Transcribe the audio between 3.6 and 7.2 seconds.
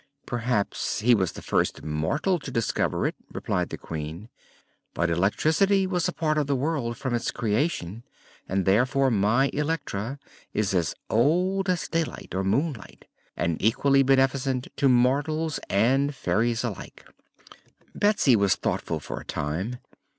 the Queen. "But electricity was a part of the world from